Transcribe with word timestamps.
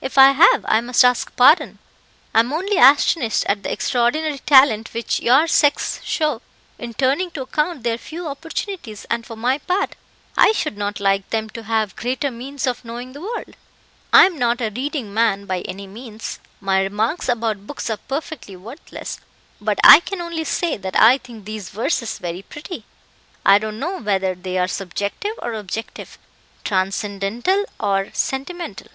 If 0.00 0.18
I 0.18 0.32
have, 0.32 0.64
I 0.66 0.80
must 0.80 1.04
ask 1.04 1.36
pardon. 1.36 1.78
I 2.34 2.40
am 2.40 2.52
only 2.52 2.78
astonished 2.78 3.44
at 3.46 3.62
the 3.62 3.70
extraordinary 3.70 4.40
talent 4.40 4.92
which 4.92 5.20
your 5.20 5.46
sex 5.46 6.00
show 6.02 6.42
in 6.80 6.94
turning 6.94 7.30
to 7.30 7.42
account 7.42 7.84
their 7.84 7.96
few 7.96 8.26
opportunities; 8.26 9.04
and 9.08 9.24
for 9.24 9.36
my 9.36 9.58
part, 9.58 9.94
I 10.36 10.50
should 10.50 10.76
not 10.76 10.98
like 10.98 11.30
them 11.30 11.48
to 11.50 11.62
have 11.62 11.94
greater 11.94 12.32
means 12.32 12.66
of 12.66 12.84
knowing 12.84 13.12
the 13.12 13.20
world. 13.20 13.54
I 14.12 14.26
am 14.26 14.36
not 14.36 14.60
a 14.60 14.70
reading 14.74 15.14
man, 15.14 15.46
by 15.46 15.60
any 15.60 15.86
means. 15.86 16.40
My 16.60 16.82
remarks 16.82 17.28
about 17.28 17.68
books 17.68 17.88
are 17.88 17.98
perfectly 17.98 18.56
worthless, 18.56 19.20
but 19.60 19.78
I 19.84 20.00
can 20.00 20.20
only 20.20 20.42
say 20.42 20.76
that 20.76 21.00
I 21.00 21.18
think 21.18 21.44
these 21.44 21.68
verses 21.70 22.18
very 22.18 22.42
pretty. 22.42 22.82
I 23.46 23.58
don't 23.60 23.78
know 23.78 23.98
whether 24.00 24.34
they 24.34 24.58
are 24.58 24.66
subjective 24.66 25.34
or 25.40 25.54
objective 25.54 26.18
transcendental 26.64 27.64
or 27.78 28.08
sentimental. 28.12 28.88